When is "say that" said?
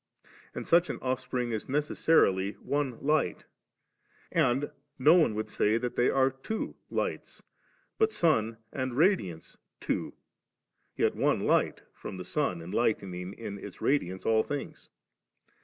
5.47-5.95